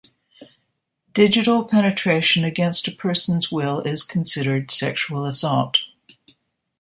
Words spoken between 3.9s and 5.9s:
considered sexual assault.